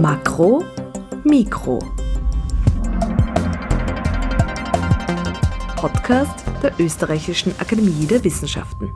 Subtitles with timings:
[0.00, 0.64] Makro,
[1.24, 1.78] Mikro.
[5.76, 8.90] Podcast der Österreichischen Akademie der Wissenschaften.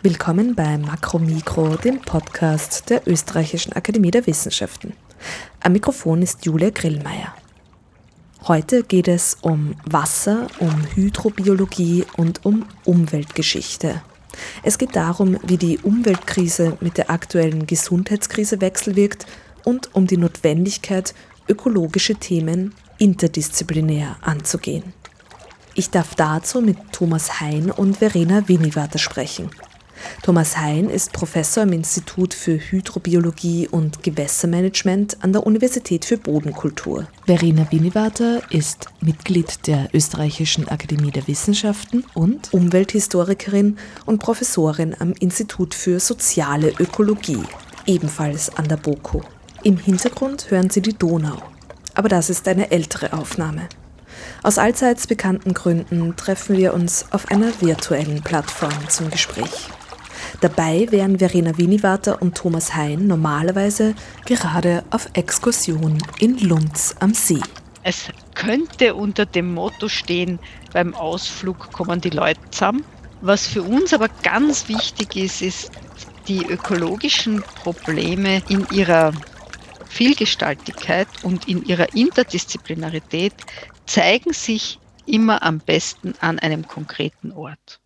[0.00, 4.94] Willkommen bei Makro Mikro, dem Podcast der Österreichischen Akademie der Wissenschaften.
[5.62, 7.34] Am Mikrofon ist Julia Grillmeier.
[8.48, 14.00] Heute geht es um Wasser, um Hydrobiologie und um Umweltgeschichte.
[14.62, 19.26] Es geht darum, wie die Umweltkrise mit der aktuellen Gesundheitskrise wechselwirkt
[19.64, 21.14] und um die Notwendigkeit,
[21.48, 24.92] ökologische Themen interdisziplinär anzugehen.
[25.74, 29.50] Ich darf dazu mit Thomas Hein und Verena Winivater sprechen.
[30.22, 37.06] Thomas Hein ist Professor am Institut für Hydrobiologie und Gewässermanagement an der Universität für Bodenkultur.
[37.26, 43.76] Verena Winivater ist Mitglied der Österreichischen Akademie der Wissenschaften und Umwelthistorikerin
[44.06, 47.42] und Professorin am Institut für soziale Ökologie,
[47.86, 49.22] ebenfalls an der BOKU.
[49.62, 51.36] Im Hintergrund hören Sie die Donau.
[51.94, 53.68] Aber das ist eine ältere Aufnahme.
[54.42, 59.68] Aus allseits bekannten Gründen treffen wir uns auf einer virtuellen Plattform zum Gespräch.
[60.40, 67.40] Dabei wären Verena Winivater und Thomas Hein normalerweise gerade auf Exkursion in Lunds am See.
[67.82, 70.38] Es könnte unter dem Motto stehen,
[70.72, 72.84] beim Ausflug kommen die Leute zusammen.
[73.22, 75.70] Was für uns aber ganz wichtig ist, ist,
[76.28, 79.12] die ökologischen Probleme in ihrer
[79.88, 83.34] Vielgestaltigkeit und in ihrer Interdisziplinarität
[83.86, 87.79] zeigen sich immer am besten an einem konkreten Ort.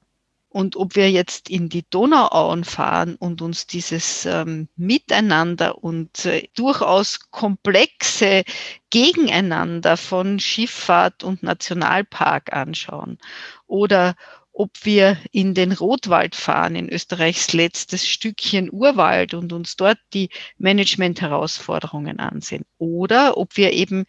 [0.55, 6.47] Und ob wir jetzt in die Donauauen fahren und uns dieses ähm, Miteinander und äh,
[6.55, 8.45] durchaus komplexe
[8.89, 13.19] Gegeneinander von Schifffahrt und Nationalpark anschauen
[13.67, 14.15] oder
[14.53, 20.29] ob wir in den Rotwald fahren, in Österreichs letztes Stückchen Urwald und uns dort die
[20.59, 22.65] Management-Herausforderungen ansehen.
[22.79, 24.05] Oder ob wir eben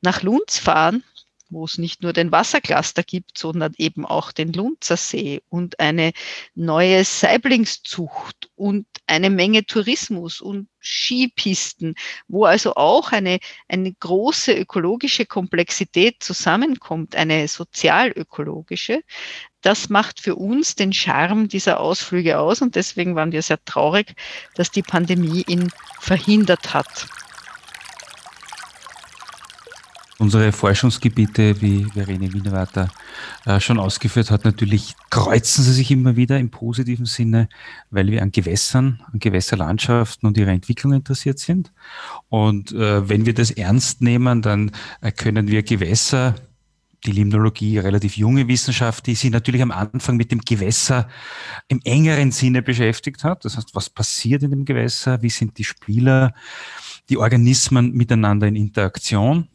[0.00, 1.02] nach Lunds fahren
[1.50, 6.12] wo es nicht nur den Wassercluster gibt, sondern eben auch den Lunzersee und eine
[6.54, 11.94] neue Saiblingszucht und eine Menge Tourismus und Skipisten,
[12.28, 13.38] wo also auch eine,
[13.68, 19.02] eine große ökologische Komplexität zusammenkommt, eine sozialökologische.
[19.60, 24.14] Das macht für uns den Charme dieser Ausflüge aus und deswegen waren wir sehr traurig,
[24.54, 25.70] dass die Pandemie ihn
[26.00, 27.06] verhindert hat.
[30.20, 32.90] Unsere Forschungsgebiete, wie Verene Wienerwarter
[33.46, 37.48] äh, schon ausgeführt hat, natürlich kreuzen sie sich immer wieder im positiven Sinne,
[37.90, 41.72] weil wir an Gewässern, an Gewässerlandschaften und ihrer Entwicklung interessiert sind.
[42.28, 46.34] Und äh, wenn wir das ernst nehmen, dann äh, können wir Gewässer
[47.06, 51.08] die Limnologie, relativ junge Wissenschaft, die sich natürlich am Anfang mit dem Gewässer
[51.68, 53.44] im engeren Sinne beschäftigt hat.
[53.44, 55.22] Das heißt, was passiert in dem Gewässer?
[55.22, 56.34] Wie sind die Spieler,
[57.08, 59.46] die Organismen miteinander in Interaktion?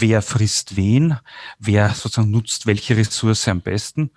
[0.00, 1.16] Wer frisst wen,
[1.58, 4.10] wer sozusagen nutzt welche Ressource am besten.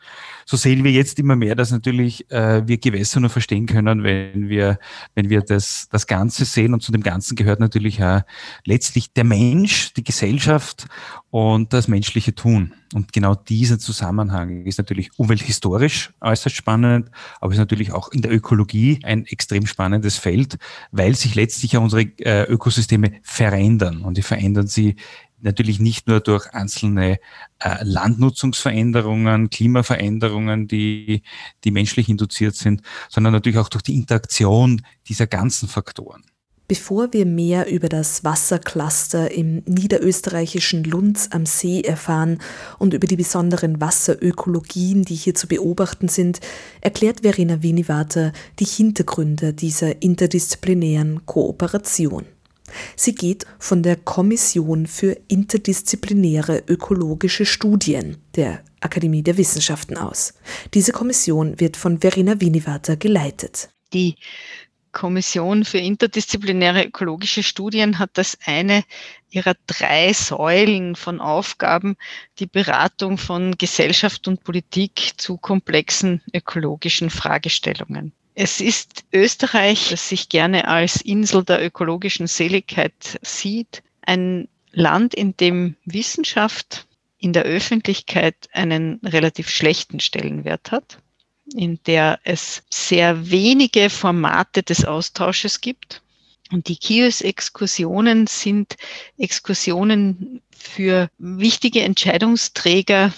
[0.45, 4.49] So sehen wir jetzt immer mehr, dass natürlich äh, wir Gewässer nur verstehen können, wenn
[4.49, 4.79] wir,
[5.15, 6.73] wenn wir das, das Ganze sehen.
[6.73, 8.21] Und zu dem Ganzen gehört natürlich auch
[8.65, 10.87] letztlich der Mensch, die Gesellschaft
[11.29, 12.73] und das menschliche Tun.
[12.93, 18.31] Und genau dieser Zusammenhang ist natürlich umwelthistorisch äußerst spannend, aber ist natürlich auch in der
[18.31, 20.57] Ökologie ein extrem spannendes Feld,
[20.91, 24.01] weil sich letztlich ja unsere äh, Ökosysteme verändern.
[24.01, 24.95] Und die verändern sie
[25.41, 27.19] natürlich nicht nur durch einzelne
[27.59, 31.23] äh, Landnutzungsveränderungen, Klimaveränderungen, die,
[31.63, 36.23] die menschlich induziert sind, sondern natürlich auch durch die Interaktion dieser ganzen Faktoren.
[36.69, 42.37] Bevor wir mehr über das Wassercluster im niederösterreichischen Lunds am See erfahren
[42.77, 46.41] und über die besonderen Wasserökologien, die hier zu beobachten sind,
[46.79, 52.25] erklärt Verena Winivater die Hintergründe dieser interdisziplinären Kooperation.
[52.95, 60.33] Sie geht von der Kommission für interdisziplinäre ökologische Studien der Akademie der Wissenschaften aus.
[60.73, 63.69] Diese Kommission wird von Verena Winivater geleitet.
[63.93, 64.15] Die
[64.91, 68.83] Kommission für interdisziplinäre ökologische Studien hat als eine
[69.29, 71.95] ihrer drei Säulen von Aufgaben
[72.39, 78.13] die Beratung von Gesellschaft und Politik zu komplexen ökologischen Fragestellungen.
[78.41, 85.35] Es ist Österreich, das sich gerne als Insel der ökologischen Seligkeit sieht, ein Land, in
[85.35, 86.87] dem Wissenschaft
[87.17, 90.99] in der Öffentlichkeit einen relativ schlechten Stellenwert hat,
[91.53, 96.01] in der es sehr wenige Formate des Austausches gibt.
[96.49, 98.77] Und die KIOS-Exkursionen sind
[99.17, 103.13] Exkursionen für wichtige Entscheidungsträger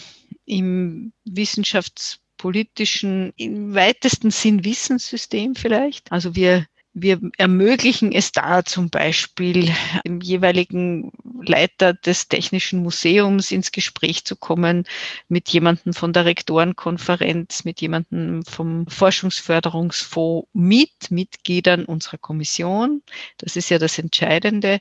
[0.48, 6.12] im Wissenschafts- politischen, im weitesten Sinn Wissenssystem vielleicht.
[6.12, 9.74] Also wir wir ermöglichen es da zum Beispiel
[10.06, 14.86] dem jeweiligen Leiter des Technischen Museums ins Gespräch zu kommen
[15.30, 23.04] mit jemandem von der Rektorenkonferenz, mit jemandem vom Forschungsförderungsfonds, mit Mitgliedern unserer Kommission.
[23.38, 24.80] Das ist ja das Entscheidende.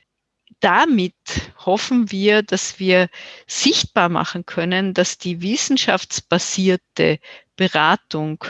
[0.59, 1.15] Damit
[1.65, 3.09] hoffen wir, dass wir
[3.47, 7.19] sichtbar machen können, dass die wissenschaftsbasierte
[7.61, 8.43] Beratung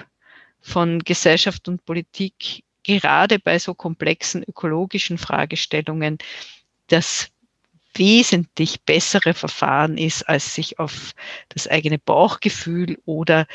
[0.62, 6.18] von Gesellschaft und Politik gerade bei so komplexen ökologischen Fragestellungen
[6.88, 7.28] das
[7.94, 11.12] wesentlich bessere Verfahren ist, als sich auf
[11.50, 13.48] das eigene Bauchgefühl oder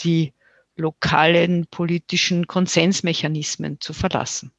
[0.00, 0.32] die
[0.74, 4.50] lokalen politischen Konsensmechanismen zu verlassen.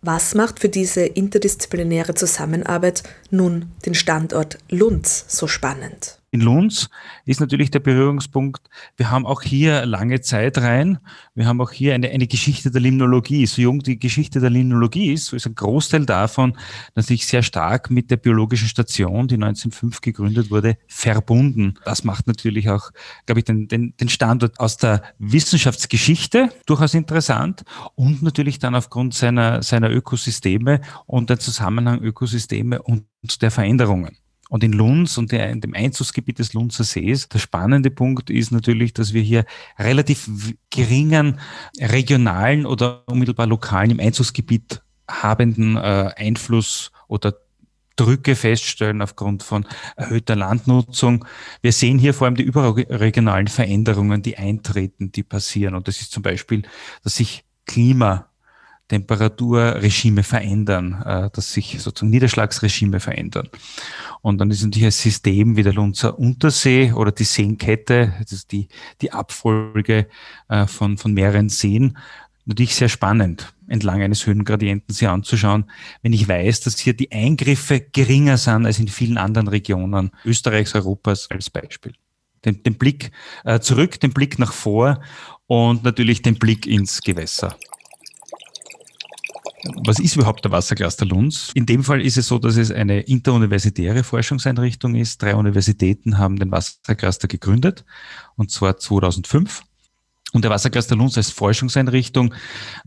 [0.00, 6.21] Was macht für diese interdisziplinäre Zusammenarbeit nun den Standort Lunds so spannend?
[6.32, 6.88] In Lunds
[7.26, 8.68] ist natürlich der Berührungspunkt.
[8.96, 10.98] Wir haben auch hier lange Zeit rein.
[11.34, 13.44] Wir haben auch hier eine, eine Geschichte der Limnologie.
[13.44, 16.56] So jung die Geschichte der Limnologie ist, so ist ein Großteil davon
[16.94, 21.74] natürlich sehr stark mit der biologischen Station, die 1905 gegründet wurde, verbunden.
[21.84, 22.92] Das macht natürlich auch,
[23.26, 27.62] glaube ich, den, den, den Standort aus der Wissenschaftsgeschichte durchaus interessant
[27.94, 33.04] und natürlich dann aufgrund seiner, seiner Ökosysteme und der Zusammenhang Ökosysteme und
[33.42, 34.16] der Veränderungen.
[34.52, 38.92] Und in Lunds und in dem Einzugsgebiet des Lunzer Sees, der spannende Punkt ist natürlich,
[38.92, 39.46] dass wir hier
[39.78, 40.28] relativ
[40.68, 41.40] geringen
[41.80, 47.34] regionalen oder unmittelbar lokalen im Einzugsgebiet habenden äh, Einfluss oder
[47.96, 49.66] Drücke feststellen aufgrund von
[49.96, 51.24] erhöhter Landnutzung.
[51.62, 55.74] Wir sehen hier vor allem die überregionalen Veränderungen, die eintreten, die passieren.
[55.74, 56.64] Und das ist zum Beispiel,
[57.02, 58.26] dass sich Klima
[58.88, 63.48] Temperaturregime verändern, äh, dass sich sozusagen Niederschlagsregime verändern.
[64.20, 68.52] Und dann ist natürlich ein System wie der Lunzer Untersee oder die Seenkette, das ist
[68.52, 68.68] die,
[69.00, 70.08] die Abfolge
[70.48, 71.96] äh, von, von mehreren Seen,
[72.44, 75.70] natürlich sehr spannend, entlang eines Höhengradienten sich anzuschauen,
[76.02, 80.74] wenn ich weiß, dass hier die Eingriffe geringer sind als in vielen anderen Regionen Österreichs,
[80.74, 81.94] Europas als Beispiel.
[82.44, 83.12] Den, den Blick
[83.44, 85.00] äh, zurück, den Blick nach vor
[85.46, 87.56] und natürlich den Blick ins Gewässer.
[89.86, 91.52] Was ist überhaupt der Wassercluster Lunds?
[91.54, 95.22] In dem Fall ist es so, dass es eine interuniversitäre Forschungseinrichtung ist.
[95.22, 97.84] Drei Universitäten haben den Wassercluster gegründet,
[98.36, 99.62] und zwar 2005.
[100.32, 102.34] Und der Wassercluster Lunds als Forschungseinrichtung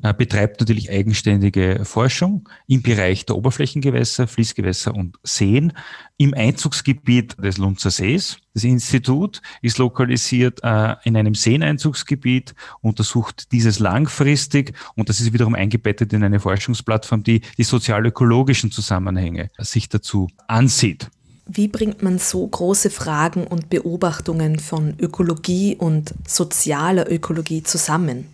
[0.02, 5.74] äh, betreibt natürlich eigenständige Forschung im Bereich der Oberflächengewässer, Fließgewässer und Seen
[6.18, 8.40] im Einzugsgebiet des Lunzer Sees.
[8.56, 15.54] Das Institut ist lokalisiert äh, in einem Seeneinzugsgebiet, untersucht dieses langfristig und das ist wiederum
[15.54, 21.12] eingebettet in eine Forschungsplattform, die die sozialökologischen Zusammenhänge sich dazu ansieht.
[21.48, 28.28] Wie bringt man so große Fragen und Beobachtungen von Ökologie und sozialer Ökologie zusammen?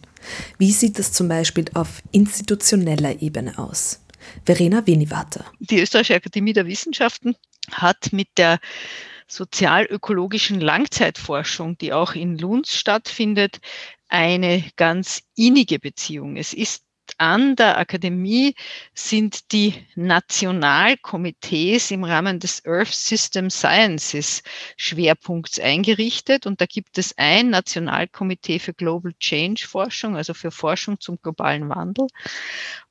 [0.57, 4.01] Wie sieht das zum Beispiel auf institutioneller Ebene aus?
[4.45, 5.45] Verena Wenivater.
[5.59, 7.35] Die Österreichische Akademie der Wissenschaften
[7.71, 8.59] hat mit der
[9.27, 13.59] sozialökologischen Langzeitforschung, die auch in Lunds stattfindet,
[14.09, 16.35] eine ganz innige Beziehung.
[16.35, 16.83] Es ist
[17.17, 18.55] an der Akademie
[18.93, 24.43] sind die Nationalkomitees im Rahmen des Earth System Sciences
[24.77, 26.45] Schwerpunkts eingerichtet.
[26.45, 31.69] Und da gibt es ein Nationalkomitee für Global Change Forschung, also für Forschung zum globalen
[31.69, 32.07] Wandel.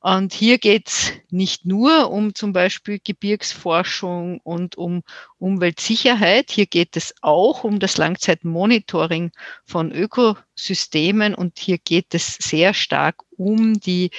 [0.01, 5.03] Und hier geht es nicht nur um zum Beispiel Gebirgsforschung und um
[5.41, 6.51] Umweltsicherheit.
[6.51, 9.33] Hier geht es auch um das Langzeitmonitoring
[9.65, 14.11] von Ökosystemen und hier geht es sehr stark um die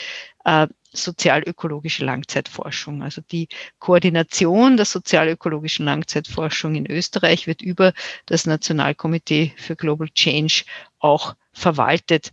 [0.43, 3.01] äh, sozialökologische Langzeitforschung.
[3.01, 3.47] Also die
[3.79, 7.93] Koordination der sozialökologischen Langzeitforschung in Österreich wird über
[8.25, 10.65] das Nationalkomitee für Global Change
[10.99, 12.31] auch verwaltet.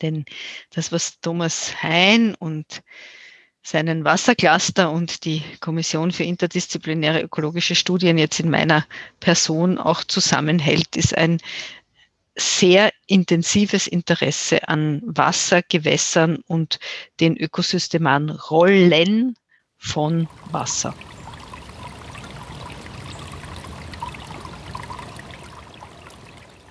[0.00, 0.24] Denn
[0.70, 2.82] das, was Thomas Hein und
[3.68, 8.86] seinen Wassercluster und die Kommission für interdisziplinäre ökologische Studien jetzt in meiner
[9.20, 11.38] Person auch zusammenhält, ist ein
[12.34, 16.78] sehr intensives Interesse an Wasser, Gewässern und
[17.20, 19.36] den Ökosystemaren Rollen
[19.76, 20.94] von Wasser.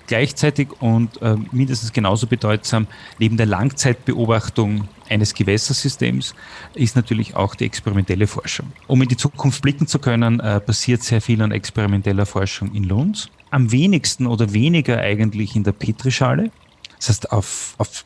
[0.08, 2.88] Gleichzeitig und äh, mindestens genauso bedeutsam,
[3.20, 6.34] neben der Langzeitbeobachtung eines Gewässersystems
[6.74, 8.72] ist natürlich auch die experimentelle Forschung.
[8.88, 12.86] Um in die Zukunft blicken zu können, äh, passiert sehr viel an experimenteller Forschung in
[12.86, 13.30] Lunds.
[13.52, 16.52] Am wenigsten oder weniger eigentlich in der Petrischale.
[16.98, 18.06] Das heißt, auf, auf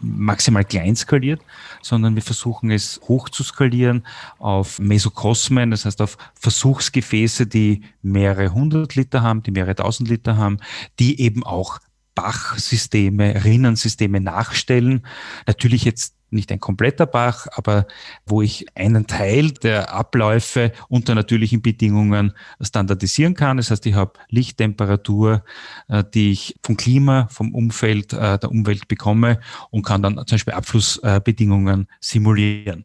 [0.00, 1.40] maximal klein skaliert,
[1.82, 4.06] sondern wir versuchen es hoch zu skalieren
[4.38, 10.36] auf Mesokosmen, das heißt auf Versuchsgefäße, die mehrere hundert Liter haben, die mehrere tausend Liter
[10.36, 10.58] haben,
[10.98, 11.78] die eben auch
[12.14, 15.06] Bachsysteme, Rinnensysteme nachstellen.
[15.46, 17.86] Natürlich jetzt nicht ein kompletter Bach, aber
[18.26, 23.56] wo ich einen Teil der Abläufe unter natürlichen Bedingungen standardisieren kann.
[23.56, 25.44] Das heißt, ich habe Lichttemperatur,
[25.88, 30.36] äh, die ich vom Klima, vom Umfeld, äh, der Umwelt bekomme und kann dann zum
[30.36, 32.84] Beispiel Abflussbedingungen simulieren.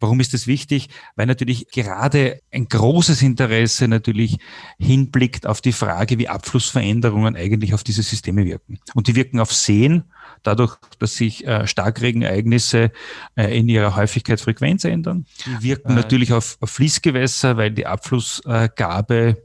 [0.00, 0.88] Warum ist das wichtig?
[1.14, 4.38] Weil natürlich gerade ein großes Interesse natürlich
[4.78, 8.80] hinblickt auf die Frage, wie Abflussveränderungen eigentlich auf diese Systeme wirken.
[8.94, 10.04] Und die wirken auf Seen,
[10.42, 12.92] dadurch, dass sich äh, Starkregenereignisse
[13.36, 15.26] äh, in ihrer Häufigkeit, Frequenz ändern.
[15.46, 15.96] Die wirken äh.
[15.96, 19.36] natürlich auf, auf Fließgewässer, weil die Abflussgabe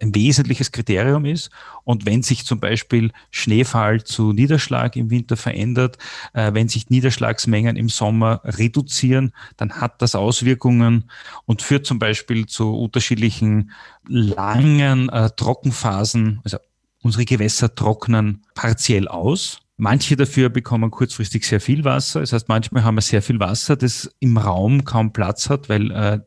[0.00, 1.50] ein wesentliches Kriterium ist.
[1.84, 5.98] Und wenn sich zum Beispiel Schneefall zu Niederschlag im Winter verändert,
[6.32, 11.10] äh, wenn sich Niederschlagsmengen im Sommer reduzieren, dann hat das Auswirkungen
[11.46, 13.72] und führt zum Beispiel zu unterschiedlichen
[14.08, 16.40] langen äh, Trockenphasen.
[16.44, 16.58] Also
[17.02, 19.58] unsere Gewässer trocknen partiell aus.
[19.76, 22.20] Manche dafür bekommen kurzfristig sehr viel Wasser.
[22.20, 25.90] Das heißt, manchmal haben wir sehr viel Wasser, das im Raum kaum Platz hat, weil
[25.90, 26.20] äh,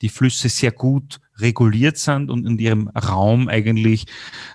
[0.00, 4.06] die Flüsse sehr gut reguliert sind und in ihrem Raum eigentlich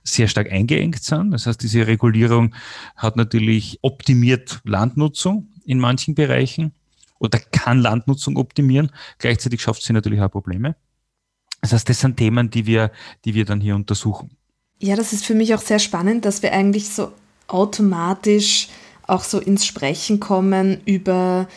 [0.03, 1.31] sehr stark eingeengt sind.
[1.31, 2.55] Das heißt, diese Regulierung
[2.96, 6.74] hat natürlich optimiert Landnutzung in manchen Bereichen
[7.19, 8.91] oder kann Landnutzung optimieren.
[9.17, 10.75] Gleichzeitig schafft sie natürlich auch Probleme.
[11.62, 12.91] Das heißt, das sind Themen, die wir,
[13.25, 14.38] die wir dann hier untersuchen.
[14.79, 17.12] Ja, das ist für mich auch sehr spannend, dass wir eigentlich so
[17.48, 18.67] automatisch
[19.07, 21.48] auch so ins Sprechen kommen über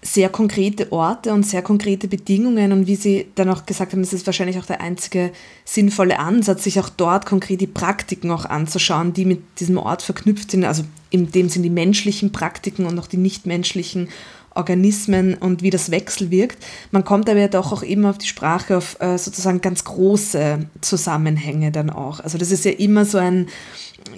[0.00, 4.12] sehr konkrete Orte und sehr konkrete Bedingungen und wie Sie dann auch gesagt haben, das
[4.12, 5.32] ist wahrscheinlich auch der einzige
[5.64, 10.52] sinnvolle Ansatz, sich auch dort konkret die Praktiken auch anzuschauen, die mit diesem Ort verknüpft
[10.52, 14.08] sind, also in dem sind die menschlichen Praktiken und auch die nichtmenschlichen
[14.54, 16.58] Organismen und wie das wechselwirkt.
[16.90, 20.66] Man kommt aber ja doch auch immer auf die Sprache, auf äh, sozusagen ganz große
[20.80, 22.20] Zusammenhänge dann auch.
[22.20, 23.48] Also das ist ja immer so ein,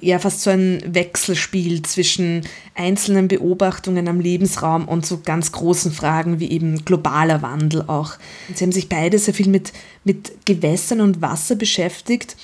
[0.00, 2.42] ja fast so ein Wechselspiel zwischen
[2.74, 8.12] einzelnen Beobachtungen am Lebensraum und so ganz großen Fragen wie eben globaler Wandel auch.
[8.54, 9.72] Sie haben sich beide sehr viel mit,
[10.04, 12.36] mit Gewässern und Wasser beschäftigt.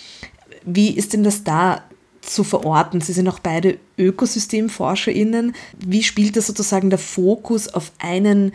[0.65, 1.83] Wie ist denn das da
[2.21, 3.01] zu verorten?
[3.01, 5.55] Sie sind auch beide ÖkosystemforscherInnen.
[5.79, 8.53] Wie spielt das sozusagen der Fokus auf einen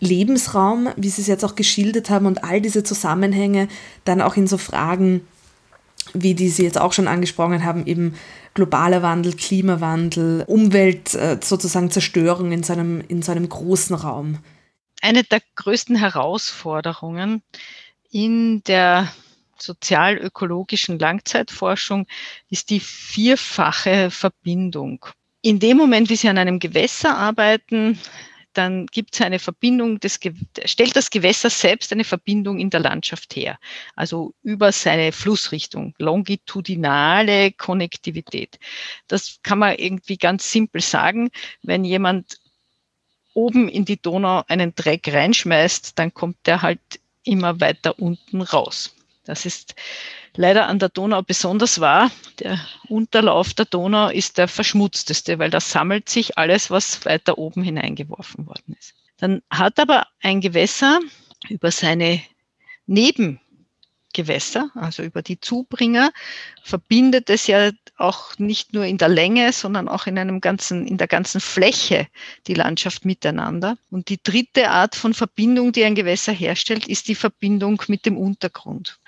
[0.00, 3.68] Lebensraum, wie Sie es jetzt auch geschildert haben, und all diese Zusammenhänge
[4.04, 5.22] dann auch in so Fragen
[6.12, 8.14] wie die Sie jetzt auch schon angesprochen haben, eben
[8.54, 14.38] globaler Wandel, Klimawandel, Umwelt, äh, sozusagen Zerstörung in seinem, in seinem großen Raum.
[15.00, 17.42] Eine der größten Herausforderungen
[18.10, 19.12] in der
[19.58, 22.06] sozial-ökologischen Langzeitforschung
[22.50, 25.04] ist die vierfache Verbindung.
[25.42, 27.98] In dem Moment, wie Sie an einem Gewässer arbeiten,
[28.54, 30.18] dann gibt es eine Verbindung, des,
[30.64, 33.58] stellt das Gewässer selbst eine Verbindung in der Landschaft her,
[33.94, 38.58] also über seine Flussrichtung, longitudinale Konnektivität.
[39.08, 41.30] Das kann man irgendwie ganz simpel sagen,
[41.62, 42.38] wenn jemand
[43.34, 46.80] oben in die Donau einen Dreck reinschmeißt, dann kommt der halt
[47.24, 48.94] immer weiter unten raus.
[49.24, 49.74] Das ist
[50.36, 52.10] leider an der Donau besonders wahr.
[52.40, 57.62] Der Unterlauf der Donau ist der verschmutzteste, weil da sammelt sich alles, was weiter oben
[57.62, 58.94] hineingeworfen worden ist.
[59.18, 61.00] Dann hat aber ein Gewässer
[61.48, 62.20] über seine
[62.86, 66.12] Nebengewässer, also über die Zubringer,
[66.62, 70.98] verbindet es ja auch nicht nur in der Länge, sondern auch in einem ganzen, in
[70.98, 72.08] der ganzen Fläche
[72.46, 73.78] die Landschaft miteinander.
[73.90, 78.18] Und die dritte Art von Verbindung, die ein Gewässer herstellt, ist die Verbindung mit dem
[78.18, 78.98] Untergrund.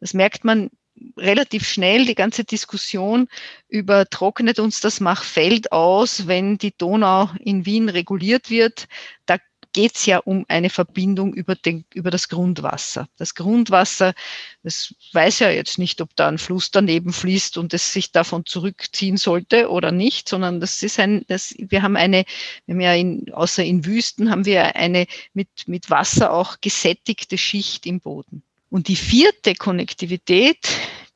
[0.00, 0.70] Das merkt man
[1.16, 3.28] relativ schnell, die ganze Diskussion
[3.68, 8.88] über trocknet uns das Machfeld aus, wenn die Donau in Wien reguliert wird.
[9.26, 9.38] Da
[9.76, 13.08] geht es ja um eine Verbindung über, den, über das Grundwasser.
[13.18, 14.14] Das Grundwasser,
[14.62, 18.46] das weiß ja jetzt nicht, ob da ein Fluss daneben fließt und es sich davon
[18.46, 22.24] zurückziehen sollte oder nicht, sondern das ist ein, das, wir haben eine,
[22.64, 27.36] wir haben ja in, außer in Wüsten haben wir eine mit, mit Wasser auch gesättigte
[27.36, 28.45] Schicht im Boden.
[28.70, 30.58] Und die vierte Konnektivität,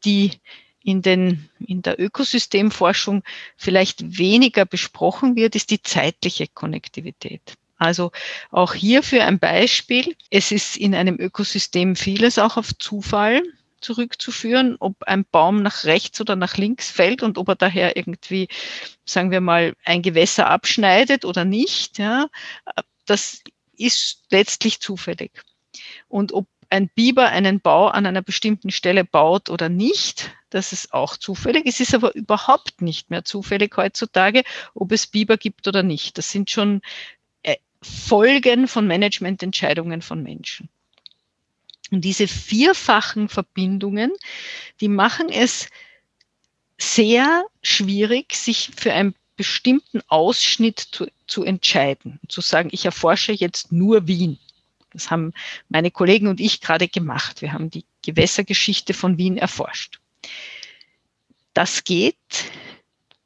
[0.05, 0.33] die
[0.83, 3.23] in, den, in der Ökosystemforschung
[3.57, 7.57] vielleicht weniger besprochen wird, ist die zeitliche Konnektivität.
[7.77, 8.13] Also
[8.51, 10.15] auch hierfür ein Beispiel.
[10.31, 13.43] Es ist in einem Ökosystem vieles auch auf Zufall
[13.81, 18.49] zurückzuführen, ob ein Baum nach rechts oder nach links fällt und ob er daher irgendwie,
[19.07, 21.99] sagen wir mal, ein Gewässer abschneidet oder nicht.
[21.99, 22.29] Ja,
[23.07, 23.43] das
[23.77, 25.31] ist letztlich zufällig.
[26.09, 30.93] Und ob ein Biber einen Bau an einer bestimmten Stelle baut oder nicht, das ist
[30.93, 31.67] auch zufällig.
[31.67, 34.43] Es ist aber überhaupt nicht mehr zufällig heutzutage,
[34.75, 36.17] ob es Biber gibt oder nicht.
[36.17, 36.81] Das sind schon
[37.43, 40.69] äh, Folgen von Managemententscheidungen von Menschen.
[41.91, 44.13] Und diese vierfachen Verbindungen,
[44.81, 45.69] die machen es
[46.79, 53.73] sehr schwierig, sich für einen bestimmten Ausschnitt zu, zu entscheiden, zu sagen, ich erforsche jetzt
[53.73, 54.39] nur Wien.
[54.93, 55.33] Das haben
[55.69, 57.43] meine Kollegen und ich gerade gemacht.
[57.43, 60.01] Wir haben die Gewässergeschichte von Wien erforscht.
[61.55, 62.17] Das geht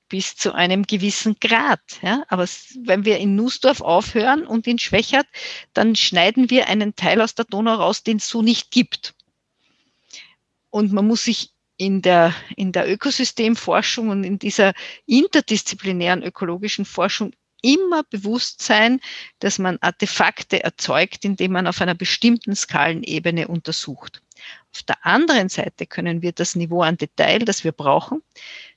[0.08, 1.80] bis zu einem gewissen Grad.
[2.02, 2.24] Ja?
[2.28, 2.46] Aber
[2.84, 5.26] wenn wir in Nussdorf aufhören und in Schwächert,
[5.72, 9.14] dann schneiden wir einen Teil aus der Donau raus, den es so nicht gibt.
[10.70, 14.72] Und man muss sich in der, in der Ökosystemforschung und in dieser
[15.06, 17.32] interdisziplinären ökologischen Forschung
[17.64, 19.00] immer bewusst sein,
[19.38, 24.20] dass man Artefakte erzeugt, indem man auf einer bestimmten Skalenebene untersucht.
[24.74, 28.22] Auf der anderen Seite können wir das Niveau an Detail, das wir brauchen,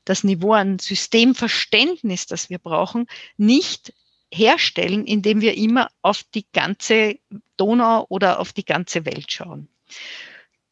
[0.05, 3.93] das Niveau an Systemverständnis, das wir brauchen, nicht
[4.31, 7.19] herstellen, indem wir immer auf die ganze
[7.57, 9.67] Donau oder auf die ganze Welt schauen.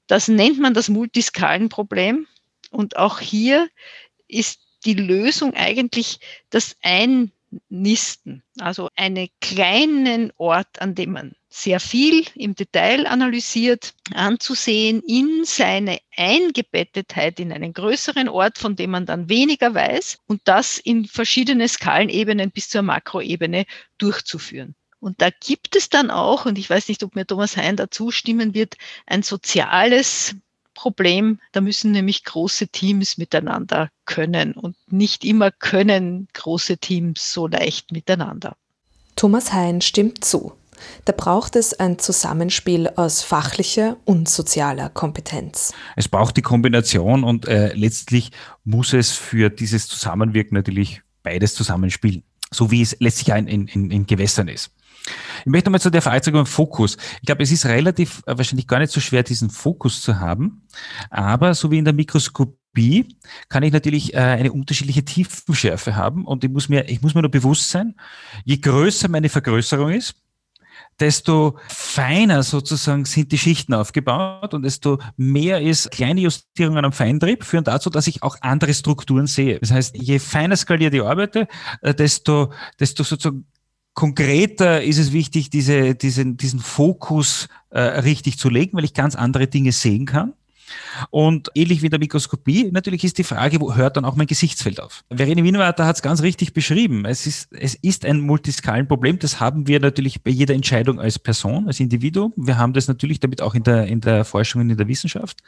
[0.07, 2.27] Das nennt man das Multiskalenproblem.
[2.71, 3.69] Und auch hier
[4.27, 6.19] ist die Lösung eigentlich
[6.49, 7.31] das Ein
[7.69, 15.45] Nisten, also einen kleinen Ort, an dem man sehr viel im Detail analysiert, anzusehen in
[15.45, 21.05] seine Eingebettetheit in einen größeren Ort, von dem man dann weniger weiß und das in
[21.05, 23.65] verschiedene Skalenebenen bis zur Makroebene
[23.97, 24.75] durchzuführen.
[24.99, 28.11] Und da gibt es dann auch, und ich weiß nicht, ob mir Thomas Hein dazu
[28.11, 30.35] stimmen wird, ein soziales
[30.75, 31.39] Problem.
[31.51, 37.91] Da müssen nämlich große Teams miteinander können und nicht immer können große Teams so leicht
[37.91, 38.55] miteinander.
[39.15, 40.53] Thomas Hein stimmt zu.
[41.05, 45.73] Da braucht es ein Zusammenspiel aus fachlicher und sozialer Kompetenz.
[45.95, 48.31] Es braucht die Kombination und äh, letztlich
[48.65, 54.05] muss es für dieses Zusammenwirken natürlich beides zusammenspielen, so wie es letztlich in, in, in
[54.05, 54.71] Gewässern ist.
[55.39, 56.97] Ich möchte nochmal zu der Frage zurück Fokus.
[57.21, 60.63] Ich glaube, es ist relativ äh, wahrscheinlich gar nicht so schwer, diesen Fokus zu haben.
[61.09, 63.15] Aber so wie in der Mikroskopie
[63.49, 66.25] kann ich natürlich äh, eine unterschiedliche Tiefenschärfe haben.
[66.25, 67.95] Und ich muss mir, ich muss mir nur bewusst sein,
[68.43, 70.15] je größer meine Vergrößerung ist,
[70.99, 77.43] desto feiner sozusagen sind die Schichten aufgebaut und desto mehr ist kleine Justierungen am Feintrieb
[77.43, 79.59] führen dazu, dass ich auch andere Strukturen sehe.
[79.59, 81.47] Das heißt, je feiner skaliert ich arbeite,
[81.81, 83.45] äh, desto, desto sozusagen
[83.95, 89.15] konkreter ist es wichtig, diese, diesen, diesen Fokus äh, richtig zu legen, weil ich ganz
[89.15, 90.33] andere Dinge sehen kann.
[91.09, 94.27] Und ähnlich wie in der Mikroskopie, natürlich ist die Frage, wo hört dann auch mein
[94.27, 95.03] Gesichtsfeld auf?
[95.13, 97.05] Verene Wienerwarter hat es ganz richtig beschrieben.
[97.05, 99.19] Es ist, es ist ein Multiskalenproblem.
[99.19, 102.33] Das haben wir natürlich bei jeder Entscheidung als Person, als Individuum.
[102.35, 105.39] Wir haben das natürlich damit auch in der, in der Forschung und in der Wissenschaft.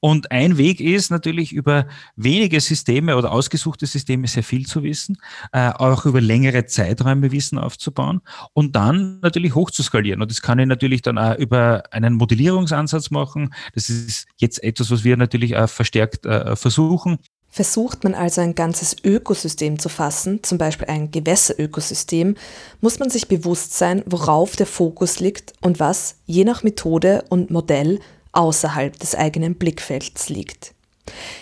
[0.00, 5.18] Und ein Weg ist natürlich über wenige Systeme oder ausgesuchte Systeme sehr viel zu wissen,
[5.52, 8.20] äh, auch über längere Zeiträume Wissen aufzubauen
[8.52, 10.22] und dann natürlich hochzuskalieren.
[10.22, 13.54] Und das kann ich natürlich dann auch über einen Modellierungsansatz machen.
[13.74, 17.18] Das ist jetzt etwas, was wir natürlich auch verstärkt äh, versuchen.
[17.50, 22.36] Versucht man also ein ganzes Ökosystem zu fassen, zum Beispiel ein Gewässerökosystem,
[22.80, 27.50] muss man sich bewusst sein, worauf der Fokus liegt und was, je nach Methode und
[27.50, 28.00] Modell,
[28.32, 30.74] außerhalb des eigenen Blickfelds liegt.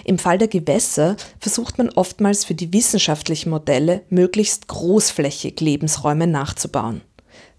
[0.05, 7.01] Im Fall der Gewässer versucht man oftmals für die wissenschaftlichen Modelle möglichst großflächig Lebensräume nachzubauen.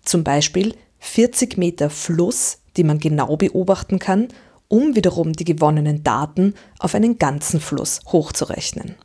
[0.04, 4.30] Zum Beispiel 40 Meter Fluss, die man genau beobachten kann,
[4.68, 8.96] um wiederum die gewonnenen Daten auf einen ganzen Fluss hochzurechnen.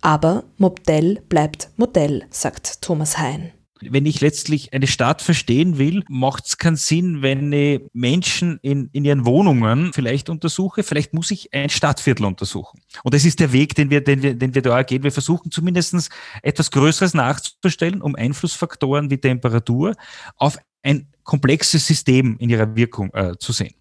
[0.00, 3.52] Aber Modell bleibt Modell, sagt Thomas Hein.
[3.90, 8.88] Wenn ich letztlich eine Stadt verstehen will, macht es keinen Sinn, wenn ich Menschen in,
[8.92, 10.84] in ihren Wohnungen vielleicht untersuche.
[10.84, 12.80] Vielleicht muss ich ein Stadtviertel untersuchen.
[13.02, 15.02] Und das ist der Weg, den wir, den wir, den wir da gehen.
[15.02, 16.10] Wir versuchen zumindest
[16.42, 19.94] etwas Größeres nachzustellen, um Einflussfaktoren wie Temperatur
[20.36, 23.74] auf ein komplexes System in ihrer Wirkung äh, zu sehen.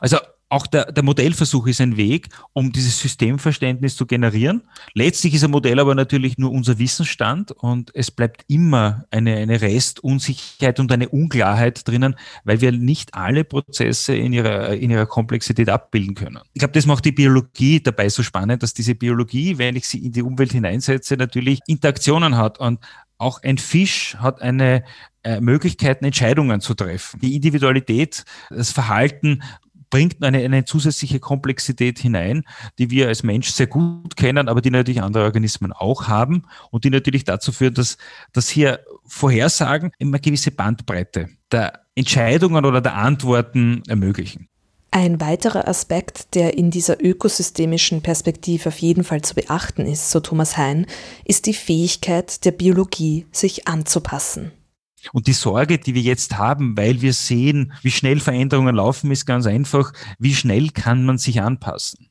[0.00, 4.62] Also auch der, der Modellversuch ist ein Weg, um dieses Systemverständnis zu generieren.
[4.94, 9.60] Letztlich ist ein Modell aber natürlich nur unser Wissensstand und es bleibt immer eine, eine
[9.60, 15.68] Restunsicherheit und eine Unklarheit drinnen, weil wir nicht alle Prozesse in ihrer, in ihrer Komplexität
[15.68, 16.38] abbilden können.
[16.52, 20.04] Ich glaube, das macht die Biologie dabei so spannend, dass diese Biologie, wenn ich sie
[20.04, 22.78] in die Umwelt hineinsetze, natürlich Interaktionen hat und
[23.18, 24.84] auch ein Fisch hat eine
[25.22, 27.20] äh, Möglichkeiten, Entscheidungen zu treffen.
[27.20, 29.42] Die Individualität, das Verhalten
[29.90, 32.44] bringt eine, eine zusätzliche Komplexität hinein,
[32.78, 36.84] die wir als Mensch sehr gut kennen, aber die natürlich andere Organismen auch haben und
[36.84, 37.96] die natürlich dazu führt, dass,
[38.32, 44.48] dass hier Vorhersagen immer gewisse Bandbreite der Entscheidungen oder der Antworten ermöglichen.
[44.96, 50.20] Ein weiterer Aspekt, der in dieser ökosystemischen Perspektive auf jeden Fall zu beachten ist, so
[50.20, 50.86] Thomas Hein,
[51.26, 54.52] ist die Fähigkeit der Biologie, sich anzupassen.
[55.12, 59.26] Und die Sorge, die wir jetzt haben, weil wir sehen, wie schnell Veränderungen laufen, ist
[59.26, 62.08] ganz einfach, wie schnell kann man sich anpassen?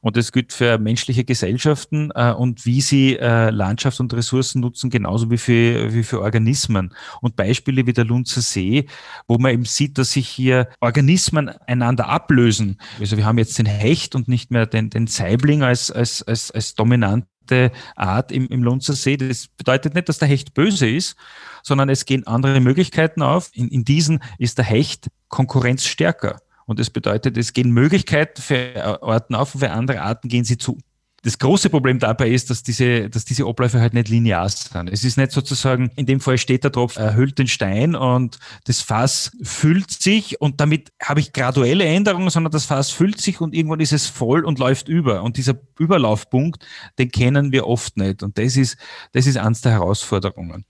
[0.00, 4.90] Und das gilt für menschliche Gesellschaften äh, und wie sie äh, Landschaft und Ressourcen nutzen,
[4.90, 6.92] genauso wie für, wie für Organismen.
[7.20, 8.86] Und Beispiele wie der Lunzer See,
[9.28, 12.78] wo man eben sieht, dass sich hier Organismen einander ablösen.
[12.98, 16.50] Also wir haben jetzt den Hecht und nicht mehr den, den Saibling als, als, als,
[16.50, 19.16] als dominante Art im, im Lunzer See.
[19.16, 21.14] Das bedeutet nicht, dass der Hecht böse ist,
[21.62, 23.50] sondern es gehen andere Möglichkeiten auf.
[23.52, 26.40] In, in diesen ist der Hecht konkurrenzstärker.
[26.66, 30.58] Und das bedeutet, es gehen Möglichkeiten für Arten auf und für andere Arten gehen sie
[30.58, 30.78] zu.
[31.22, 34.88] Das große Problem dabei ist, dass diese, dass diese Abläufe halt nicht linear sind.
[34.92, 38.80] Es ist nicht sozusagen, in dem Fall steht der Tropf, erhüllt den Stein und das
[38.80, 43.54] Fass füllt sich und damit habe ich graduelle Änderungen, sondern das Fass füllt sich und
[43.54, 45.24] irgendwann ist es voll und läuft über.
[45.24, 46.64] Und dieser Überlaufpunkt,
[46.98, 48.22] den kennen wir oft nicht.
[48.22, 48.76] Und das ist,
[49.10, 50.64] das ist eines der Herausforderungen.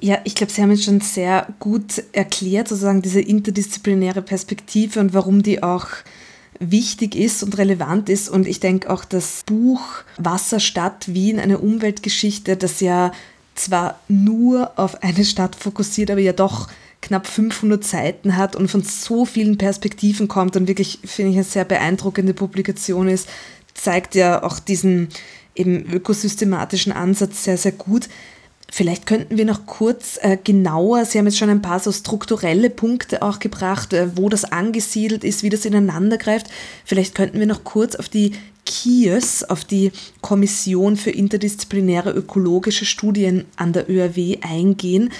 [0.00, 5.12] Ja, ich glaube, Sie haben es schon sehr gut erklärt, sozusagen diese interdisziplinäre Perspektive und
[5.12, 5.88] warum die auch
[6.60, 8.28] wichtig ist und relevant ist.
[8.28, 9.80] Und ich denke auch das Buch
[10.16, 13.12] Wasser, Stadt, Wien, eine Umweltgeschichte, das ja
[13.54, 16.68] zwar nur auf eine Stadt fokussiert, aber ja doch
[17.00, 21.44] knapp 500 Seiten hat und von so vielen Perspektiven kommt und wirklich, finde ich, eine
[21.44, 23.28] sehr beeindruckende Publikation ist,
[23.74, 25.08] zeigt ja auch diesen
[25.54, 28.08] eben ökosystematischen Ansatz sehr, sehr gut.
[28.70, 32.68] Vielleicht könnten wir noch kurz äh, genauer, Sie haben jetzt schon ein paar so strukturelle
[32.68, 36.48] Punkte auch gebracht, äh, wo das angesiedelt ist, wie das ineinander greift.
[36.84, 38.32] Vielleicht könnten wir noch kurz auf die
[38.66, 45.10] KIES, auf die Kommission für interdisziplinäre ökologische Studien an der ÖRW eingehen.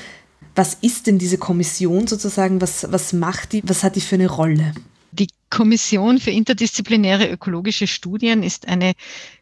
[0.54, 2.60] Was ist denn diese Kommission sozusagen?
[2.60, 3.62] Was, was macht die?
[3.64, 4.74] Was hat die für eine Rolle?
[5.12, 8.92] Die Kommission für interdisziplinäre ökologische Studien ist eine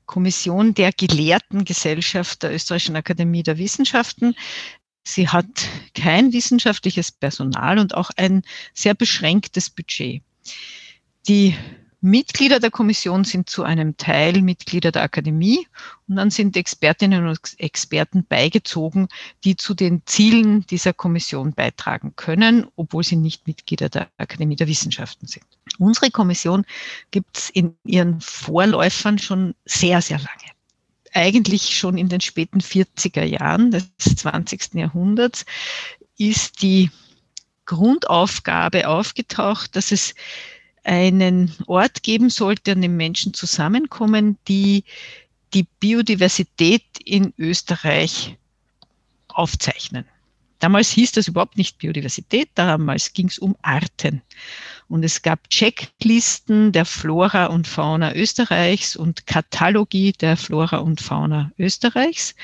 [0.06, 4.36] Kommission der Gelehrtengesellschaft der Österreichischen Akademie der Wissenschaften.
[5.02, 5.46] Sie hat
[5.94, 8.42] kein wissenschaftliches Personal und auch ein
[8.74, 10.22] sehr beschränktes Budget.
[11.28, 11.56] Die
[12.06, 15.66] Mitglieder der Kommission sind zu einem Teil Mitglieder der Akademie
[16.06, 19.08] und dann sind Expertinnen und Experten beigezogen,
[19.42, 24.68] die zu den Zielen dieser Kommission beitragen können, obwohl sie nicht Mitglieder der Akademie der
[24.68, 25.46] Wissenschaften sind.
[25.80, 26.64] Unsere Kommission
[27.10, 30.52] gibt es in ihren Vorläufern schon sehr, sehr lange.
[31.12, 34.74] Eigentlich schon in den späten 40er Jahren des 20.
[34.74, 35.44] Jahrhunderts
[36.18, 36.92] ist die
[37.64, 40.14] Grundaufgabe aufgetaucht, dass es
[40.86, 44.84] einen Ort geben sollte, an dem Menschen zusammenkommen, die
[45.52, 48.36] die Biodiversität in Österreich
[49.28, 50.04] aufzeichnen.
[50.58, 54.22] Damals hieß das überhaupt nicht Biodiversität, damals ging es um Arten.
[54.88, 61.52] Und es gab Checklisten der Flora und Fauna Österreichs und Katalogie der Flora und Fauna
[61.58, 62.34] Österreichs.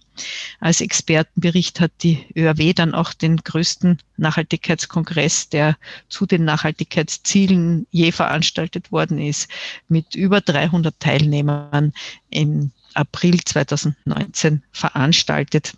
[0.60, 5.76] als Expertenbericht hat die ÖRW dann auch den größten Nachhaltigkeitskongress, der
[6.08, 9.48] zu den Nachhaltigkeitszielen je veranstaltet worden ist,
[9.88, 11.92] mit über 300 Teilnehmern
[12.30, 15.74] im April 2019 veranstaltet.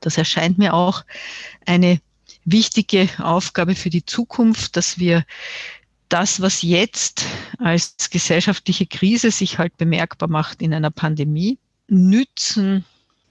[0.00, 1.04] Das erscheint mir auch
[1.66, 2.00] eine
[2.46, 5.24] wichtige Aufgabe für die Zukunft, dass wir
[6.08, 7.24] das, was jetzt
[7.58, 12.84] als gesellschaftliche Krise sich halt bemerkbar macht in einer Pandemie, nützen,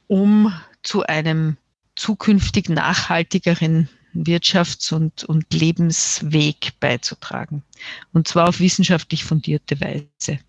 [0.08, 1.58] um zu einem
[1.96, 7.64] zukünftig nachhaltigeren Wirtschafts- und, und Lebensweg beizutragen.
[8.14, 10.40] Und zwar auf wissenschaftlich fundierte Weise.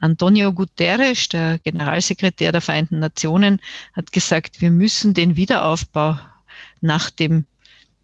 [0.00, 3.60] Antonio Guterres, der Generalsekretär der Vereinten Nationen,
[3.92, 6.18] hat gesagt, wir müssen den Wiederaufbau
[6.80, 7.46] nach dem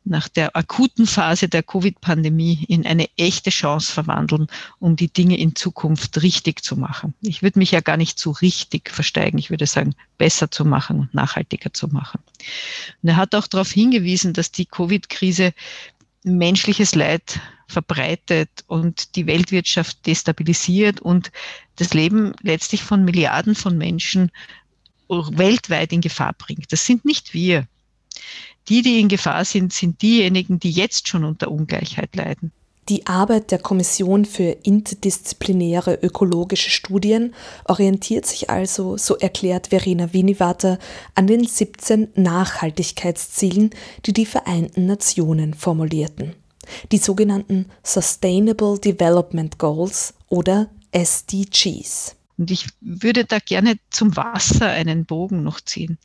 [0.04, 4.46] nach der akuten Phase der Covid-Pandemie in eine echte Chance verwandeln,
[4.78, 7.14] um die Dinge in Zukunft richtig zu machen.
[7.20, 9.38] Ich würde mich ja gar nicht so richtig versteigen.
[9.38, 12.20] Ich würde sagen, besser zu machen und nachhaltiger zu machen.
[13.02, 15.52] Und er hat auch darauf hingewiesen, dass die Covid-Krise
[16.22, 21.30] menschliches Leid verbreitet und die Weltwirtschaft destabilisiert und
[21.76, 24.30] das Leben letztlich von Milliarden von Menschen
[25.08, 26.72] weltweit in Gefahr bringt.
[26.72, 27.66] Das sind nicht wir.
[28.68, 32.52] Die, die in Gefahr sind, sind diejenigen, die jetzt schon unter Ungleichheit leiden.
[32.88, 37.34] Die Arbeit der Kommission für interdisziplinäre ökologische Studien
[37.66, 40.78] orientiert sich also, so erklärt Verena Winivater,
[41.14, 43.70] an den 17 Nachhaltigkeitszielen,
[44.06, 46.34] die die Vereinten Nationen formulierten.
[46.90, 52.16] Die sogenannten Sustainable Development Goals oder SDGs.
[52.40, 55.98] Und ich würde da gerne zum Wasser einen Bogen noch ziehen.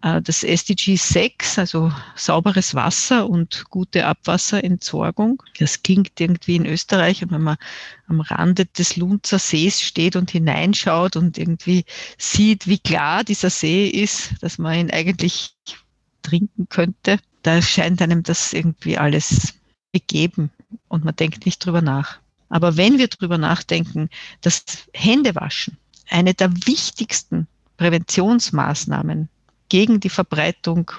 [0.00, 7.24] Äh, das SDG 6, also sauberes Wasser und gute Abwasserentsorgung, das klingt irgendwie in Österreich.
[7.24, 7.56] Und wenn man
[8.06, 11.84] am Rande des Lunzer Sees steht und hineinschaut und irgendwie
[12.16, 15.56] sieht, wie klar dieser See ist, dass man ihn eigentlich
[16.22, 19.54] trinken könnte, da scheint einem das irgendwie alles
[19.90, 20.52] begeben
[20.86, 22.20] und man denkt nicht drüber nach.
[22.52, 24.10] Aber wenn wir darüber nachdenken,
[24.42, 24.62] dass
[24.92, 25.78] Händewaschen
[26.10, 27.46] eine der wichtigsten
[27.78, 29.30] Präventionsmaßnahmen
[29.70, 30.90] gegen die Verbreitung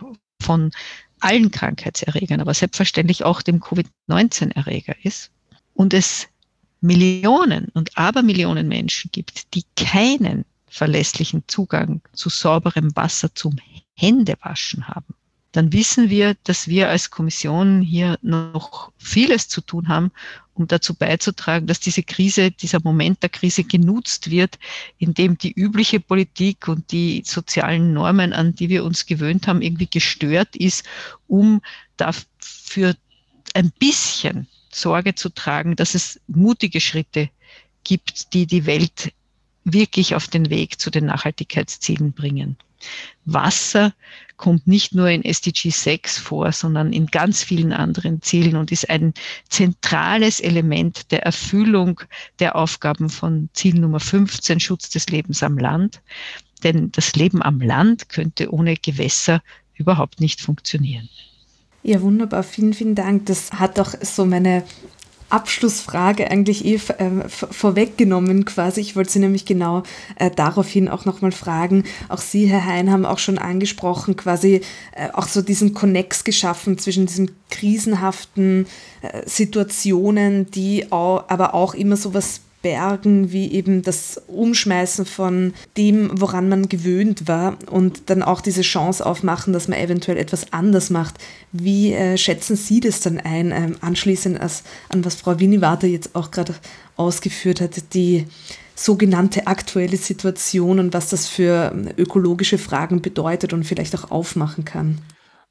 [0.42, 0.72] von
[1.20, 5.30] allen Krankheitserregern, aber selbstverständlich auch dem Covid-19-Erreger ist
[5.76, 6.28] und es
[6.82, 13.58] Millionen und Abermillionen Menschen gibt, die keinen verlässlichen Zugang zu sauberem Wasser zum
[13.94, 15.14] Händewaschen haben,
[15.52, 20.12] dann wissen wir, dass wir als Kommission hier noch vieles zu tun haben,
[20.56, 24.60] um dazu beizutragen, dass diese Krise, dieser Moment der Krise genutzt wird,
[24.98, 29.88] indem die übliche Politik und die sozialen Normen, an die wir uns gewöhnt haben, irgendwie
[29.88, 30.86] gestört ist,
[31.28, 31.62] um
[31.98, 32.96] dafür
[33.54, 37.30] ein bisschen Sorge zu tragen, dass es mutige Schritte
[37.84, 39.14] gibt, die die Welt
[39.64, 42.58] wirklich auf den Weg zu den Nachhaltigkeitszielen bringen.
[43.26, 43.94] Wasser
[44.38, 48.90] kommt nicht nur in SDG 6 vor, sondern in ganz vielen anderen Zielen und ist
[48.90, 49.14] ein
[49.50, 52.02] zentrales Element der Erfüllung
[52.40, 56.02] der Aufgaben von Ziel Nummer 15, Schutz des Lebens am Land.
[56.64, 59.42] Denn das Leben am Land könnte ohne Gewässer
[59.76, 61.10] überhaupt nicht funktionieren.
[61.84, 62.44] Ja, wunderbar.
[62.44, 63.26] Vielen, vielen Dank.
[63.26, 64.64] Das hat auch so meine
[65.34, 68.82] Abschlussfrage eigentlich eh äh, vorweggenommen quasi.
[68.82, 69.84] Ich wollte Sie nämlich genau
[70.16, 71.84] äh, daraufhin auch nochmal fragen.
[72.10, 76.78] Auch Sie, Herr Hein, haben auch schon angesprochen, quasi äh, auch so diesen Konnex geschaffen
[76.78, 78.68] zwischen diesen krisenhaften
[79.02, 85.54] äh, Situationen, die auch, aber auch immer so was bergen, wie eben das Umschmeißen von
[85.78, 90.52] dem, woran man gewöhnt war und dann auch diese Chance aufmachen, dass man eventuell etwas
[90.52, 91.16] anders macht.
[91.52, 96.16] Wie äh, schätzen Sie das dann ein, ähm, anschließend als, an was Frau Winivater jetzt
[96.16, 96.56] auch gerade
[96.96, 98.26] ausgeführt hat, die
[98.76, 104.66] sogenannte aktuelle Situation und was das für ähm, ökologische Fragen bedeutet und vielleicht auch aufmachen
[104.66, 105.00] kann?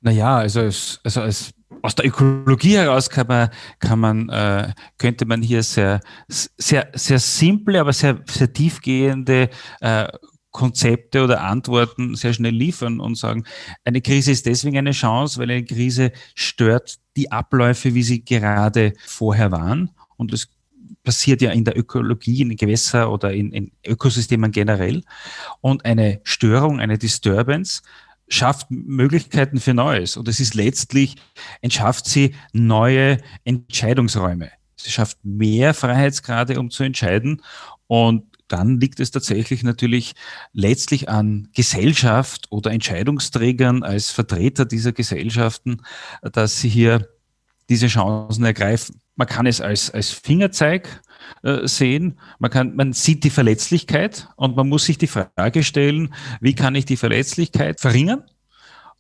[0.01, 5.27] Naja, also als, also als aus der Ökologie heraus kann man, kann man, äh, könnte
[5.27, 10.09] man hier sehr, sehr, sehr simple, aber sehr, sehr tiefgehende äh,
[10.53, 13.45] Konzepte oder Antworten sehr schnell liefern und sagen,
[13.85, 18.93] eine Krise ist deswegen eine Chance, weil eine Krise stört die Abläufe, wie sie gerade
[19.05, 19.91] vorher waren.
[20.17, 20.49] Und es
[21.03, 25.03] passiert ja in der Ökologie, in Gewässer oder in, in Ökosystemen generell.
[25.63, 27.83] Und eine Störung, eine Disturbance
[28.33, 30.17] schafft Möglichkeiten für Neues.
[30.17, 31.17] Und es ist letztlich,
[31.61, 34.51] entschafft sie neue Entscheidungsräume.
[34.77, 37.43] Sie schafft mehr Freiheitsgrade, um zu entscheiden.
[37.87, 40.15] Und dann liegt es tatsächlich natürlich
[40.53, 45.83] letztlich an Gesellschaft oder Entscheidungsträgern als Vertreter dieser Gesellschaften,
[46.21, 47.09] dass sie hier
[47.69, 49.01] diese Chancen ergreifen.
[49.15, 51.03] Man kann es als, als Fingerzeig
[51.43, 52.19] äh, sehen.
[52.39, 56.75] Man, kann, man sieht die Verletzlichkeit und man muss sich die Frage stellen, wie kann
[56.75, 58.25] ich die Verletzlichkeit verringern?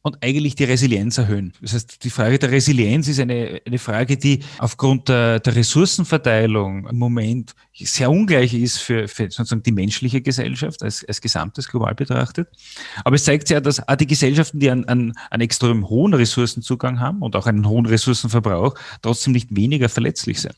[0.02, 1.52] Und eigentlich die Resilienz erhöhen.
[1.60, 6.88] Das heißt, die Frage der Resilienz ist eine, eine Frage, die aufgrund der, der Ressourcenverteilung
[6.88, 11.94] im Moment sehr ungleich ist für, für sozusagen die menschliche Gesellschaft als, als Gesamtes global
[11.94, 12.48] betrachtet.
[13.04, 16.98] Aber es zeigt ja, dass auch die Gesellschaften, die einen, einen, einen extrem hohen Ressourcenzugang
[16.98, 20.56] haben und auch einen hohen Ressourcenverbrauch, trotzdem nicht weniger verletzlich sind,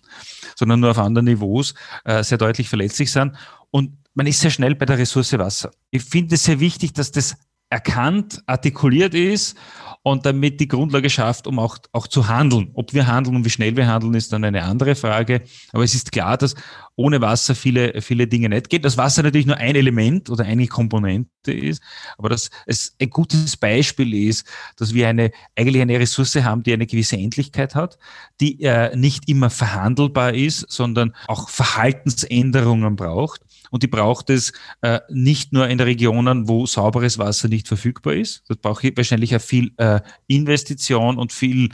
[0.56, 3.32] sondern nur auf anderen Niveaus äh, sehr deutlich verletzlich sind.
[3.70, 5.70] Und man ist sehr schnell bei der Ressource Wasser.
[5.90, 7.36] Ich finde es sehr wichtig, dass das
[7.74, 9.56] erkannt, artikuliert ist
[10.02, 12.70] und damit die Grundlage schafft, um auch, auch zu handeln.
[12.74, 15.42] Ob wir handeln und wie schnell wir handeln, ist dann eine andere Frage.
[15.72, 16.54] Aber es ist klar, dass
[16.94, 18.84] ohne Wasser viele, viele Dinge nicht geht.
[18.84, 21.82] Das Wasser natürlich nur ein Element oder eine Komponente ist,
[22.16, 26.72] aber dass es ein gutes Beispiel ist, dass wir eine, eigentlich eine Ressource haben, die
[26.72, 27.98] eine gewisse Endlichkeit hat,
[28.40, 33.40] die äh, nicht immer verhandelbar ist, sondern auch Verhaltensänderungen braucht.
[33.70, 38.42] Und die braucht es äh, nicht nur in Regionen, wo sauberes Wasser nicht verfügbar ist.
[38.48, 41.70] Das braucht wahrscheinlich auch viel äh, Investition und viel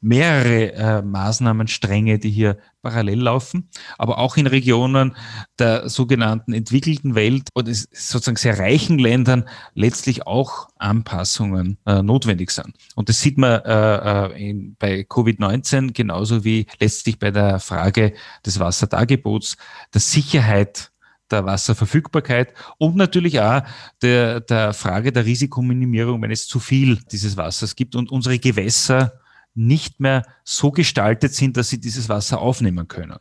[0.00, 5.14] mehrere äh, Maßnahmenstränge, die hier parallel laufen, aber auch in Regionen
[5.58, 12.74] der sogenannten entwickelten Welt oder sozusagen sehr reichen Ländern letztlich auch Anpassungen äh, notwendig sind.
[12.94, 18.14] Und das sieht man äh, äh in, bei Covid-19 genauso wie letztlich bei der Frage
[18.46, 19.56] des Wasserdargebots,
[19.92, 20.90] der Sicherheit
[21.30, 23.62] der Wasserverfügbarkeit und natürlich auch
[24.02, 29.19] der, der Frage der Risikominimierung, wenn es zu viel dieses Wassers gibt und unsere Gewässer
[29.54, 33.18] nicht mehr so gestaltet sind, dass sie dieses Wasser aufnehmen können.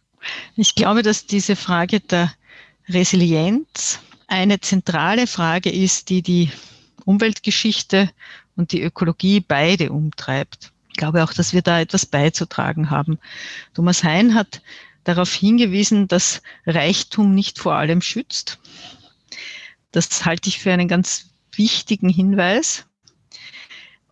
[0.56, 2.34] Ich glaube, dass diese Frage der
[2.88, 6.52] Resilienz eine zentrale Frage ist, die die
[7.06, 8.10] Umweltgeschichte
[8.56, 10.72] und die Ökologie beide umtreibt.
[10.90, 13.20] Ich glaube auch, dass wir da etwas beizutragen haben.
[13.74, 14.62] Thomas Hein hat
[15.06, 18.60] darauf hingewiesen, dass Reichtum nicht vor allem schützt.
[19.92, 22.86] Das halte ich für einen ganz wichtigen Hinweis.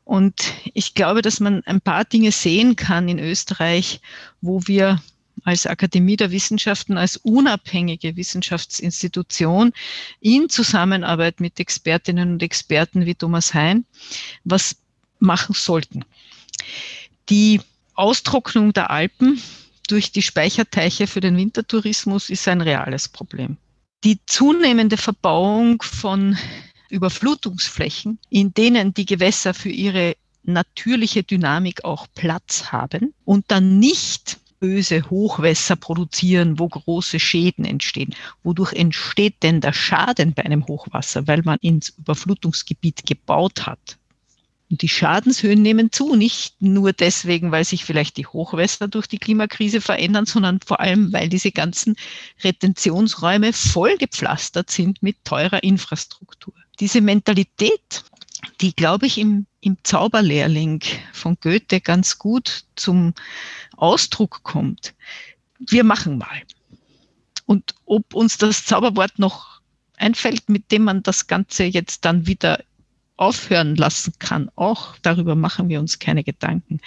[0.08, 4.00] Und ich glaube, dass man ein paar Dinge sehen kann in Österreich,
[4.40, 5.02] wo wir
[5.44, 9.74] als Akademie der Wissenschaften, als unabhängige Wissenschaftsinstitution
[10.22, 13.86] in Zusammenarbeit mit Expertinnen und Experten wie Thomas Hein
[14.46, 14.78] was
[15.20, 16.06] machen sollten.
[17.28, 17.60] Die
[17.94, 19.42] Austrocknung der Alpen
[19.90, 23.58] durch die Speicherteiche für den Wintertourismus ist ein reales Problem.
[24.06, 26.38] Die zunehmende Verbauung von
[26.90, 34.40] Überflutungsflächen, in denen die Gewässer für ihre natürliche Dynamik auch Platz haben und dann nicht
[34.60, 38.16] böse Hochwässer produzieren, wo große Schäden entstehen.
[38.44, 41.28] Wodurch entsteht denn der Schaden bei einem Hochwasser?
[41.28, 43.98] Weil man ins Überflutungsgebiet gebaut hat.
[44.70, 49.18] Und die Schadenshöhen nehmen zu, nicht nur deswegen, weil sich vielleicht die Hochwässer durch die
[49.18, 51.96] Klimakrise verändern, sondern vor allem, weil diese ganzen
[52.44, 58.04] Retentionsräume vollgepflastert sind mit teurer Infrastruktur diese Mentalität,
[58.62, 63.14] die, glaube ich, im, im Zauberlehrling von Goethe ganz gut zum
[63.76, 64.94] Ausdruck kommt.
[65.60, 66.44] Wir machen mal.
[67.46, 69.62] Und ob uns das Zauberwort noch
[69.98, 72.64] einfällt, mit dem man das Ganze jetzt dann wieder
[73.18, 76.80] aufhören lassen kann, auch darüber machen wir uns keine Gedanken.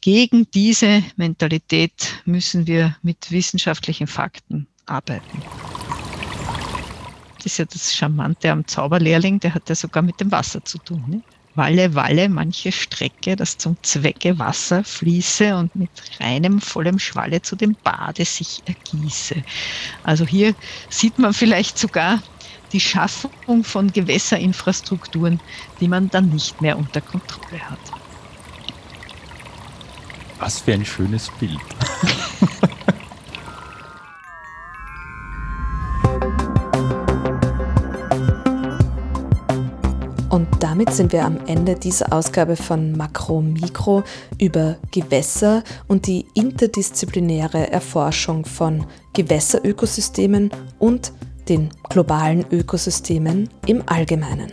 [0.00, 5.42] Gegen diese Mentalität müssen wir mit wissenschaftlichen Fakten arbeiten.
[7.36, 10.78] Das ist ja das Charmante am Zauberlehrling, der hat ja sogar mit dem Wasser zu
[10.78, 11.04] tun.
[11.08, 11.22] Ne?
[11.54, 15.90] Walle, Walle, manche Strecke, das zum Zwecke Wasser fließe und mit
[16.20, 19.42] reinem, vollem Schwalle zu dem Bade sich ergieße.
[20.04, 20.54] Also hier
[20.88, 22.22] sieht man vielleicht sogar
[22.72, 25.40] die Schaffung von Gewässerinfrastrukturen,
[25.80, 27.78] die man dann nicht mehr unter Kontrolle hat.
[30.38, 31.58] Was für ein schönes Bild.
[40.30, 44.04] Und damit sind wir am Ende dieser Ausgabe von Makro Mikro
[44.38, 51.12] über Gewässer und die interdisziplinäre Erforschung von Gewässerökosystemen und
[51.48, 54.52] den globalen Ökosystemen im Allgemeinen.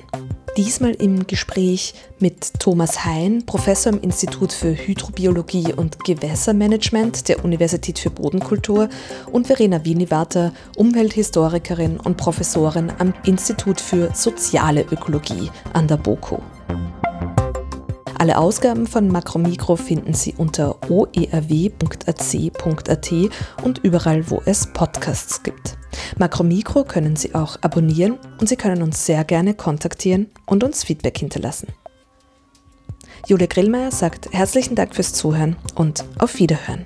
[0.58, 8.00] Diesmal im Gespräch mit Thomas Hein, Professor im Institut für Hydrobiologie und Gewässermanagement der Universität
[8.00, 8.88] für Bodenkultur
[9.34, 16.38] und Verena Wieniwater, Umwelthistorikerin und Professorin am Institut für Soziale Ökologie an der BOKU.
[18.18, 21.74] Alle Ausgaben von Makromikro finden Sie unter oerw.ac.at
[23.64, 25.78] und überall, wo es Podcasts gibt.
[26.18, 31.18] Makromikro können Sie auch abonnieren und Sie können uns sehr gerne kontaktieren und uns Feedback
[31.18, 31.68] hinterlassen.
[33.28, 36.86] Julia Grillmeier sagt herzlichen Dank fürs Zuhören und auf Wiederhören.